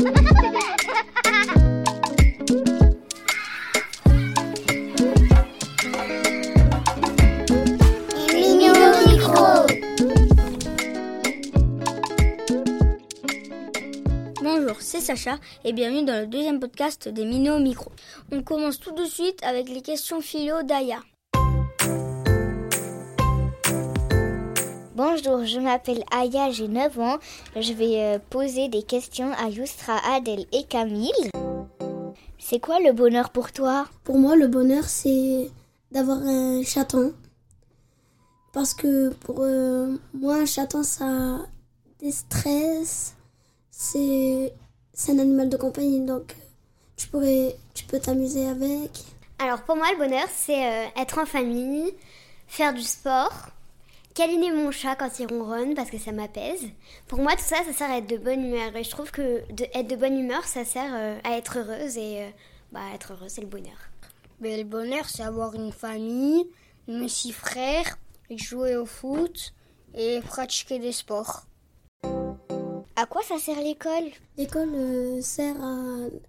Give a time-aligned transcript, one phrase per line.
[0.00, 0.14] Bonjour,
[14.78, 17.92] c'est Sacha et bienvenue dans le deuxième podcast des Mino Micro.
[18.32, 21.00] On commence tout de suite avec les questions philo d'Aya.
[25.12, 27.18] Bonjour, je m'appelle Aya, j'ai 9 ans.
[27.56, 31.30] Je vais euh, poser des questions à Youstra, Adèle et Camille.
[32.38, 33.88] C'est quoi le bonheur pour toi?
[34.04, 35.50] Pour moi, le bonheur, c'est
[35.90, 37.12] d'avoir un chaton.
[38.52, 41.38] Parce que pour euh, moi, un chaton, ça
[41.98, 43.16] déstresse.
[43.72, 44.54] C'est
[44.92, 46.42] c'est un animal de compagnie, donc euh,
[46.96, 48.90] tu, pourrais, tu peux t'amuser avec.
[49.40, 51.92] Alors pour moi, le bonheur, c'est euh, être en famille,
[52.46, 53.48] faire du sport,
[54.14, 56.64] câliner mon chat quand il ronronne parce que ça m'apaise?
[57.06, 58.74] Pour moi, tout ça, ça sert à être de bonne humeur.
[58.76, 61.96] Et je trouve que de, être de bonne humeur, ça sert euh, à être heureuse.
[61.96, 62.30] Et euh,
[62.72, 63.90] bah, être heureuse, c'est le bonheur.
[64.40, 66.46] Mais le bonheur, c'est avoir une famille,
[66.88, 67.98] mes six frères,
[68.30, 69.52] jouer au foot
[69.94, 71.46] et pratiquer des sports.
[72.96, 74.10] À quoi ça sert l'école?
[74.36, 75.76] L'école euh, sert à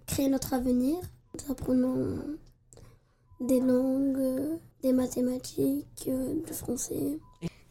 [0.06, 0.96] créer notre avenir.
[1.34, 2.18] Nous apprenons
[3.40, 7.18] des langues, des mathématiques, euh, du français.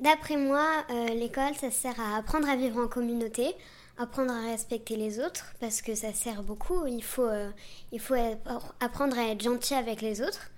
[0.02, 3.54] D'après moi, euh, l'école, ça sert à apprendre à vivre en communauté,
[4.00, 6.88] apprendre à respecter les autres, parce que ça sert beaucoup.
[6.88, 7.52] Il faut, euh,
[7.92, 8.16] il faut
[8.80, 10.50] apprendre à être gentil avec les autres,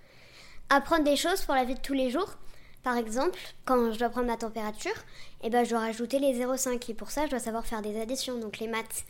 [0.70, 2.38] apprendre des choses pour la vie de tous les jours.
[2.84, 4.96] Par exemple, quand je dois prendre ma température,
[5.44, 8.00] eh ben, je dois rajouter les 0,5 et pour ça, je dois savoir faire des
[8.00, 9.04] additions, donc les maths.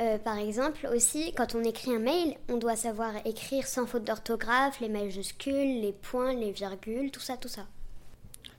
[0.00, 4.02] Euh, par exemple, aussi, quand on écrit un mail, on doit savoir écrire sans faute
[4.02, 7.64] d'orthographe, les majuscules, les points, les virgules, tout ça, tout ça.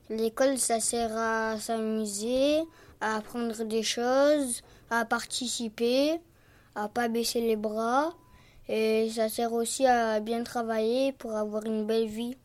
[0.09, 2.61] L'école, ça sert à s'amuser,
[2.99, 6.19] à apprendre des choses, à participer,
[6.75, 8.13] à pas baisser les bras.
[8.67, 12.37] Et ça sert aussi à bien travailler pour avoir une belle vie.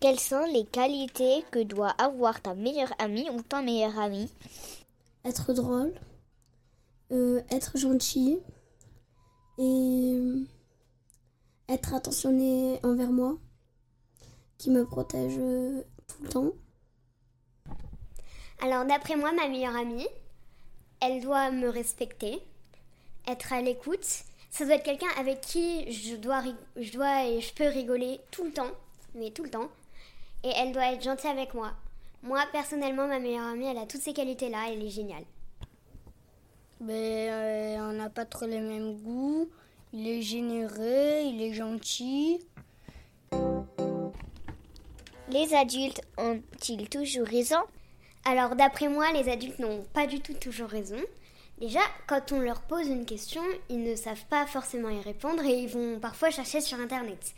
[0.00, 4.28] Quelles sont les qualités que doit avoir ta meilleure amie ou ton meilleur ami?
[5.24, 5.94] Être drôle,
[7.10, 8.38] euh, être gentil
[9.56, 10.44] et euh,
[11.70, 13.38] être attentionné envers moi,
[14.58, 16.52] qui me protège euh, tout le temps.
[18.62, 20.06] Alors d'après moi, ma meilleure amie,
[21.00, 22.40] elle doit me respecter,
[23.26, 24.06] être à l'écoute.
[24.50, 26.42] Ça doit être quelqu'un avec qui je dois,
[26.76, 28.70] je dois et je peux rigoler tout le temps,
[29.14, 29.68] mais tout le temps.
[30.44, 31.72] Et elle doit être gentille avec moi.
[32.22, 35.24] Moi, personnellement, ma meilleure amie, elle a toutes ces qualités-là, elle est géniale.
[36.80, 39.50] Mais euh, on n'a pas trop les mêmes goûts.
[39.92, 42.40] Il est généreux, il est gentil.
[45.30, 47.58] Les adultes ont-ils toujours raison?
[48.26, 51.00] Alors d'après moi, les adultes n'ont pas du tout toujours raison.
[51.58, 55.60] Déjà, quand on leur pose une question, ils ne savent pas forcément y répondre et
[55.60, 57.32] ils vont parfois chercher sur Internet.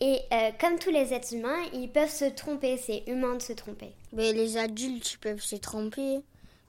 [0.00, 3.52] Et euh, comme tous les êtres humains, ils peuvent se tromper, c'est humain de se
[3.52, 3.92] tromper.
[4.12, 6.20] Mais les adultes, ils peuvent se tromper.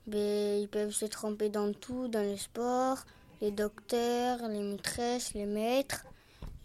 [0.07, 2.99] Mais ils peuvent se tromper dans tout, dans le sport,
[3.41, 6.05] les docteurs, les maîtresses, les maîtres.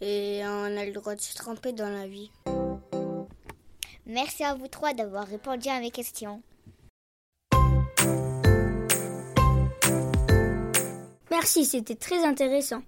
[0.01, 2.29] Et on a le droit de se tromper dans la vie.
[4.05, 6.41] Merci à vous trois d'avoir répondu à mes questions.
[11.29, 12.81] Merci, c'était très intéressant.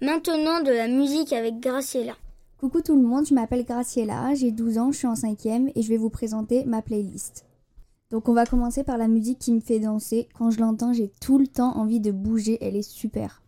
[0.00, 2.14] Maintenant de la musique avec Graciela.
[2.58, 5.82] Coucou tout le monde, je m'appelle Graciela, j'ai 12 ans, je suis en cinquième et
[5.82, 7.44] je vais vous présenter ma playlist.
[8.10, 10.28] Donc on va commencer par la musique qui me fait danser.
[10.34, 13.41] Quand je l'entends, j'ai tout le temps envie de bouger, elle est super.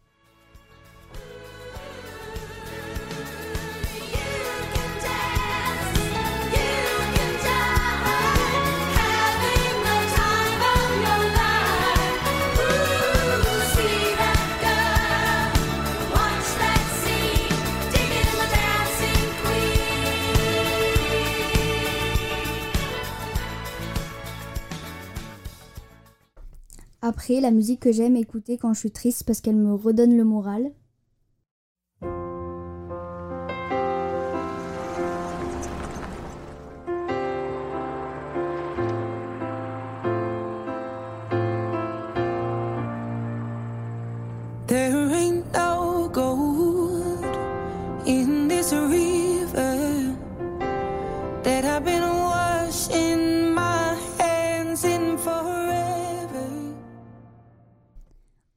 [27.30, 30.70] La musique que j'aime écouter quand je suis triste parce qu'elle me redonne le moral.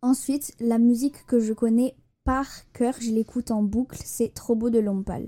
[0.08, 1.94] Ensuite, la musique que je connais
[2.24, 5.28] par cœur, je l'écoute en boucle, c'est Trop beau de Lompal.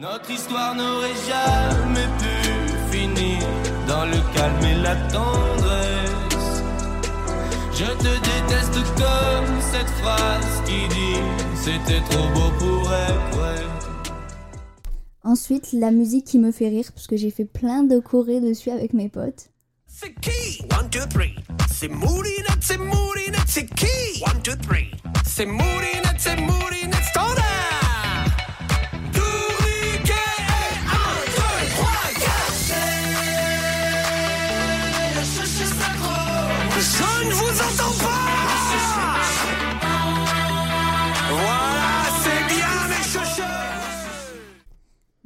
[0.00, 3.38] Notre histoire n'aurait jamais pu finir
[3.86, 6.62] dans le calme et la tendresse.
[7.74, 11.20] Je te déteste comme cette phrase qui dit
[11.54, 13.60] c'était trop beau pour être vrai.
[15.22, 18.70] Ensuite, la musique qui me fait rire, parce que j'ai fait plein de chorés dessus
[18.70, 19.50] avec mes potes.
[20.00, 21.34] C'est qui One, two, three.
[21.68, 24.92] C'est Moulinette, c'est Moulinette, c'est qui One, two, three.
[25.24, 26.36] C'est Moulinette, c'est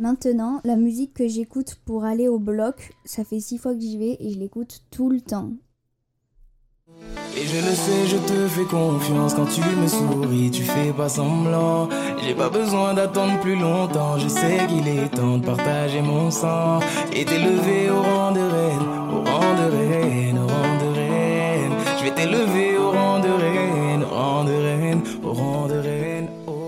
[0.02, 3.96] Maintenant, la musique que j'écoute pour aller au bloc, ça fait six fois que j'y
[3.99, 5.50] vais et je l'écoute tout le temps.
[7.37, 11.08] Et je le sais, je te fais confiance quand tu me souris, tu fais pas
[11.08, 11.88] semblant.
[12.20, 16.81] J'ai pas besoin d'attendre plus longtemps, je sais qu'il est temps de partager mon sang
[17.14, 21.72] et t'élever au rang de reine, au rang de reine, au rang de reine.
[22.00, 26.28] Je vais t'élever au rang de reine, au rang de reine, au rang de reine.
[26.49, 26.62] Oh.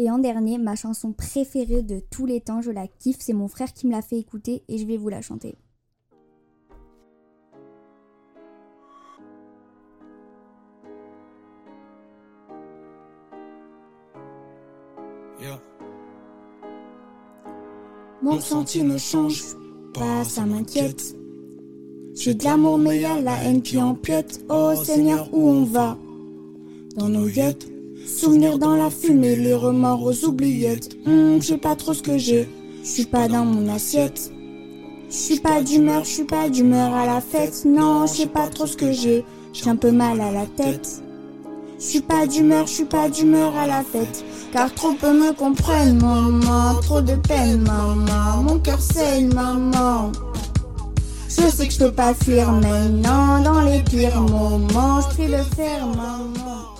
[0.00, 3.48] Et en dernier, ma chanson préférée de tous les temps, je la kiffe, c'est mon
[3.48, 5.56] frère qui me l'a fait écouter et je vais vous la chanter.
[15.40, 15.60] Yeah.
[18.22, 19.42] Mon ressenti ne change
[19.94, 21.16] pas, ça m'inquiète.
[22.14, 24.44] J'ai de l'amour, mais y a la haine qui empiète.
[24.48, 25.96] Oh Seigneur, où on va?
[26.96, 27.77] Dans nos yettes.
[28.08, 30.96] Souvenirs dans la fumée, les remords aux oubliettes.
[31.06, 32.48] Hum, je sais pas trop ce que j'ai.
[32.82, 34.32] Je suis pas dans mon assiette.
[35.10, 37.64] Je suis pas d'humeur, je suis pas d'humeur à la fête.
[37.66, 39.24] Non, je sais pas trop ce que j'ai.
[39.52, 41.02] J'ai un peu mal à la tête.
[41.78, 44.24] Je suis pas d'humeur, je suis pas d'humeur à la fête.
[44.52, 46.80] Car trop peu me comprennent, maman.
[46.80, 48.42] Trop de peine, maman.
[48.42, 50.12] Mon cœur saigne, maman.
[51.28, 55.02] Je sais que je peux pas fuir maintenant dans les pires moments.
[55.02, 56.77] Je prie le faire, maman.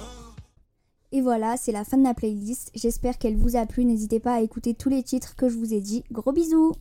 [1.11, 2.71] Et voilà, c'est la fin de ma playlist.
[2.75, 3.85] J'espère qu'elle vous a plu.
[3.85, 6.05] N'hésitez pas à écouter tous les titres que je vous ai dit.
[6.13, 6.75] Gros bisous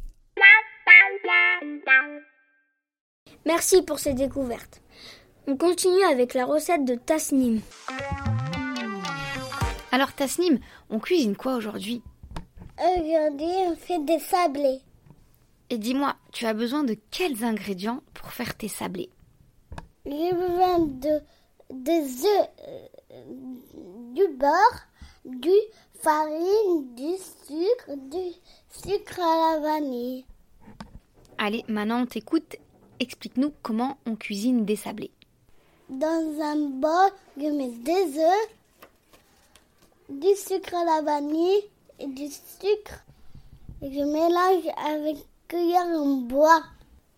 [3.46, 4.82] Merci pour ces découvertes.
[5.48, 7.62] On continue avec la recette de Tasnim.
[9.94, 10.60] Alors Tasnim,
[10.90, 12.02] on cuisine quoi aujourd'hui?
[12.78, 14.82] Aujourd'hui, on fait des sablés.
[15.70, 19.10] Et dis-moi, tu as besoin de quels ingrédients pour faire tes sablés?
[20.06, 21.22] J'ai besoin de
[21.70, 23.24] des œufs, euh,
[24.14, 24.88] du beurre,
[25.26, 25.52] du
[26.02, 27.16] farine, du
[27.46, 28.34] sucre, du
[28.70, 30.26] sucre à la vanille.
[31.38, 32.56] Allez, maintenant on t'écoute.
[33.00, 35.12] Explique-nous comment on cuisine des sablés.
[35.90, 38.50] Dans un bol, je mets des œufs,
[40.10, 41.62] du sucre à la vanille
[42.00, 43.04] et du sucre.
[43.82, 45.18] Et je mélange avec
[45.48, 46.64] cuillère en bois.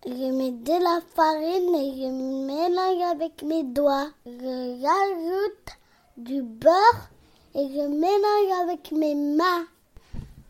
[0.06, 4.08] Je mets de la farine et je mélange avec mes doigts.
[4.24, 5.76] Je rajoute
[6.16, 7.10] du beurre
[7.54, 9.66] et je mélange avec mes mains.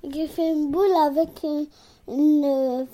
[0.04, 2.86] Je fais une boule avec une,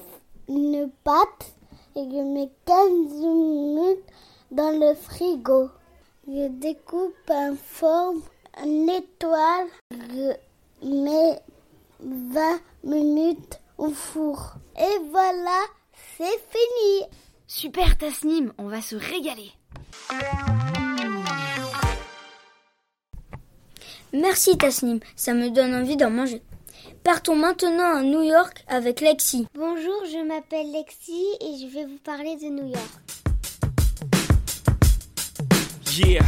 [0.48, 1.52] une, pâte
[1.94, 2.78] et je mets 15
[3.12, 4.06] minutes
[4.50, 5.68] dans le frigo.
[6.26, 8.22] Je découpe en forme
[8.64, 9.66] une étoile.
[9.90, 10.32] Je
[10.88, 11.38] mets
[12.00, 14.54] 20 minutes au four.
[14.78, 15.60] Et voilà,
[16.16, 17.06] c'est fini.
[17.46, 19.52] Super Tasnim, on va se régaler.
[24.12, 26.42] Merci Tasnim, ça me donne envie d'en manger.
[27.04, 29.46] Partons maintenant à New York avec Lexi.
[29.54, 33.25] Bonjour, je m'appelle Lexi et je vais vous parler de New York.
[35.96, 36.26] Yeah,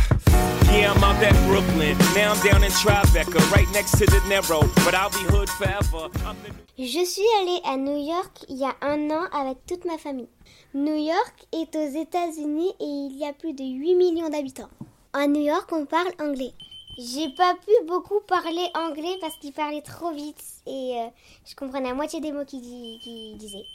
[0.72, 1.98] yeah, I'm out at Brooklyn.
[2.14, 4.62] Now I'm down in Tribeca, right next to De Niro.
[4.82, 6.08] But I'll be hood forever.
[6.24, 9.84] I'm the Je suis allée à New York il y a un an avec toute
[9.84, 10.30] ma famille.
[10.72, 14.70] New York est aux États-Unis et il y a plus de 8 millions d'habitants.
[15.12, 16.54] À New York, on parle anglais.
[16.96, 21.08] J'ai pas pu beaucoup parler anglais parce qu'il parlait trop vite et euh,
[21.44, 23.66] je comprenais la moitié des mots qu'il qu'il disait.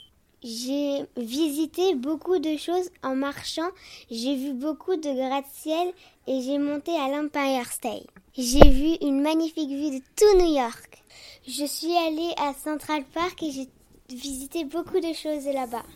[0.46, 3.70] J'ai visité beaucoup de choses en marchant,
[4.10, 5.90] j'ai vu beaucoup de gratte-ciel
[6.26, 8.04] et j'ai monté à l'Empire State.
[8.36, 11.02] J'ai vu une magnifique vue de tout New York.
[11.48, 13.68] Je suis allée à Central Park et j'ai
[14.14, 15.86] visité beaucoup de choses là-bas.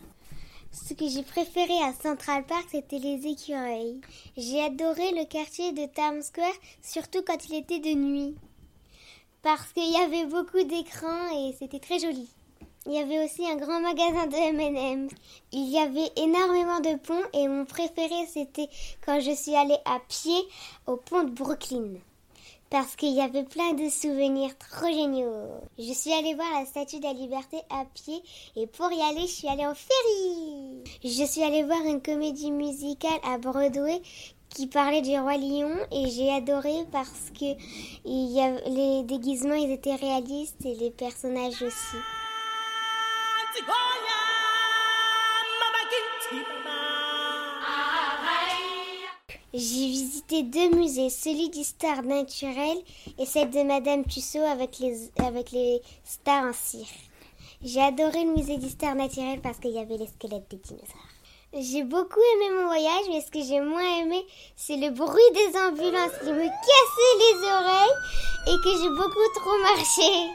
[0.73, 4.01] Ce que j'ai préféré à Central Park, c'était les écureuils.
[4.39, 8.35] J'ai adoré le quartier de Times Square, surtout quand il était de nuit.
[9.43, 12.31] Parce qu'il y avait beaucoup d'écrans et c'était très joli.
[12.89, 15.09] Il y avait aussi un grand magasin de M&M.
[15.53, 18.71] Il y avait énormément de ponts et mon préféré c'était
[19.05, 20.41] quand je suis allée à pied
[20.87, 21.99] au pont de Brooklyn.
[22.71, 25.49] parce qu'il y avait plein de souvenirs trop géniaux.
[25.79, 28.23] Je suis allée voir la Statue de la Liberté à pied
[28.57, 30.83] et pour y aller, je suis allée en ferry.
[31.05, 34.01] Je suis allée voir une comédie musicale à Broadway
[34.49, 37.55] qui parlait du roi lion et j'ai adoré parce que
[38.07, 41.97] les déguisements ils étaient réalistes et les personnages aussi.
[49.55, 52.83] J'ai visité deux musées, celui d'histoire naturelle
[53.19, 56.87] et celle de Madame Tussaud avec les, avec les stars en cire.
[57.63, 61.09] J'ai adoré le musée d'histoire naturelle parce qu'il y avait les squelettes des dinosaures.
[61.55, 64.23] J'ai beaucoup aimé mon voyage, mais ce que j'ai moins aimé,
[64.55, 67.99] c'est le bruit des ambulances qui me cassait les oreilles
[68.49, 70.31] et que j'ai beaucoup trop marché.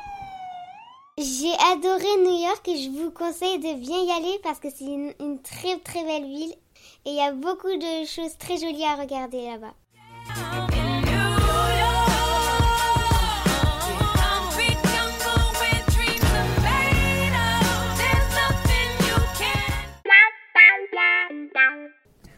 [1.19, 4.85] J'ai adoré New York et je vous conseille de bien y aller parce que c'est
[4.85, 6.55] une très très belle ville
[7.05, 9.73] et il y a beaucoup de choses très jolies à regarder là-bas.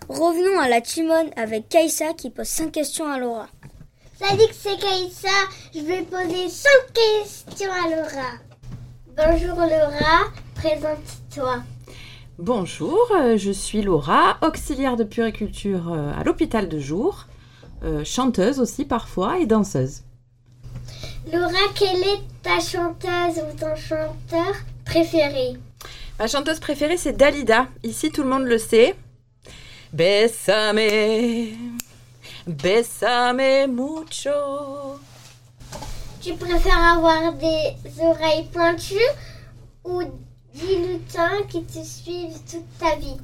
[0.07, 3.48] Revenons à la Timone avec Kaïsa qui pose 5 questions à Laura.
[4.17, 5.27] Salut, c'est Kaïsa.
[5.74, 8.31] Je vais poser 5 questions à Laura.
[9.17, 11.63] Bonjour Laura, présente-toi.
[12.37, 17.27] Bonjour, euh, je suis Laura, auxiliaire de puriculture euh, à l'hôpital de jour,
[17.85, 20.01] euh, chanteuse aussi parfois et danseuse.
[21.31, 25.53] Laura, quelle est ta chanteuse ou ton chanteur préféré?
[26.19, 28.97] Ma chanteuse préférée c'est Dalida, ici tout le monde le sait.
[29.93, 31.55] Bésame,
[32.47, 34.99] bésame mucho.
[36.21, 38.95] Tu préfères avoir des oreilles pointues
[39.85, 40.01] ou
[40.55, 43.17] 10 lutins qui te suivent toute ta vie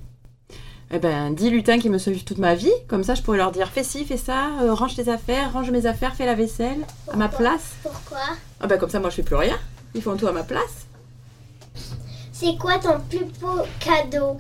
[0.92, 3.52] Eh ben, 10 lutins qui me suivent toute ma vie, comme ça je pourrais leur
[3.52, 6.86] dire fais ci, fais ça, euh, range tes affaires, range mes affaires, fais la vaisselle,
[7.12, 7.72] à ma place.
[7.84, 8.20] Pourquoi
[8.60, 9.58] Ah ben comme ça moi je fais plus rien,
[9.96, 10.86] ils font tout à ma place.
[12.34, 14.38] C'est quoi ton plus beau cadeau?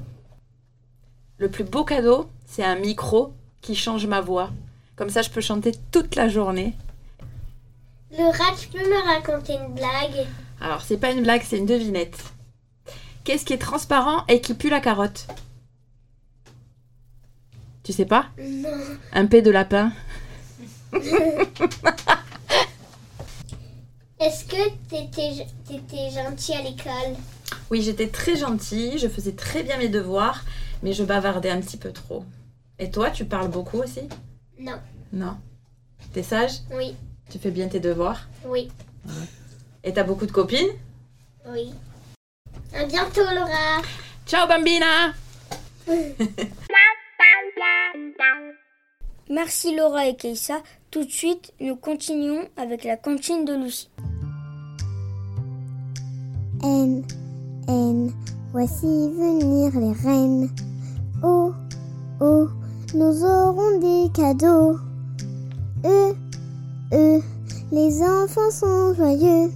[1.37, 4.49] Le plus beau cadeau, c'est un micro qui change ma voix.
[4.97, 6.73] Comme ça je peux chanter toute la journée.
[8.17, 10.27] Laura, tu peux me raconter une blague?
[10.59, 12.17] Alors c'est pas une blague, c'est une devinette.
[13.23, 15.27] Qu'est-ce qui est transparent et qui pue la carotte
[17.83, 18.69] Tu sais pas Non.
[19.13, 19.91] Un P de lapin.
[24.19, 27.15] Est-ce que t'étais étais gentil à l'école?
[27.69, 30.43] Oui, j'étais très gentille, je faisais très bien mes devoirs,
[30.83, 32.23] mais je bavardais un petit peu trop.
[32.77, 34.01] Et toi, tu parles beaucoup aussi?
[34.59, 34.79] Non.
[35.13, 35.37] Non.
[36.13, 36.59] T'es sage?
[36.71, 36.95] Oui.
[37.29, 38.27] Tu fais bien tes devoirs?
[38.45, 38.69] Oui.
[39.83, 40.69] Et t'as beaucoup de copines?
[41.47, 41.73] Oui.
[42.73, 43.81] À bientôt, Laura.
[44.25, 45.13] Ciao, bambina
[49.29, 50.61] Merci Laura et Keissa.
[50.89, 53.89] Tout de suite, nous continuons avec la cantine de Lucie.
[56.63, 57.03] N,
[57.67, 58.11] N,
[58.51, 60.49] voici venir les reines.
[61.23, 61.53] Oh,
[62.19, 62.47] oh,
[62.93, 64.77] nous aurons des cadeaux.
[65.85, 66.13] E,
[66.93, 67.21] E,
[67.71, 69.51] les enfants sont joyeux.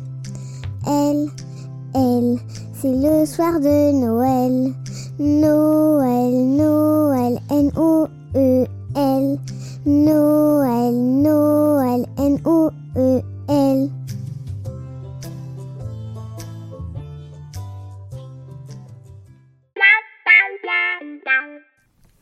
[0.87, 1.29] L,
[1.93, 2.39] L,
[2.81, 4.73] c'est le soir de Noël.
[5.19, 9.39] Noël, Noël, N-O-E-L.
[9.85, 13.89] Noël, Noël, N-O-E-L.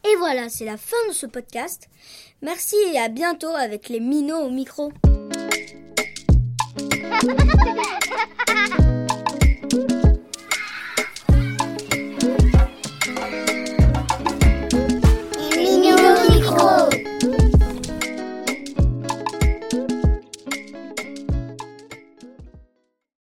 [0.06, 1.90] Et voilà, c'est la fin de ce podcast.
[2.42, 4.92] Merci et à bientôt avec les minots au micro.